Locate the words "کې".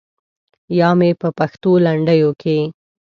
2.41-2.57